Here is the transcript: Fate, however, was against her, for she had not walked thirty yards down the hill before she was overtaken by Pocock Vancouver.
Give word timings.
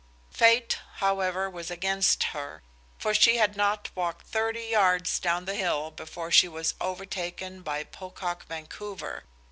Fate, 0.31 0.79
however, 0.95 1.47
was 1.47 1.69
against 1.69 2.23
her, 2.33 2.63
for 2.97 3.13
she 3.13 3.37
had 3.37 3.55
not 3.55 3.91
walked 3.93 4.25
thirty 4.25 4.63
yards 4.65 5.19
down 5.19 5.45
the 5.45 5.53
hill 5.53 5.91
before 5.91 6.31
she 6.31 6.47
was 6.47 6.73
overtaken 6.81 7.61
by 7.61 7.83
Pocock 7.83 8.45
Vancouver. 8.49 9.25